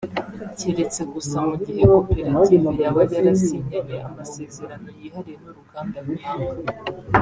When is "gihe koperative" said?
1.65-2.67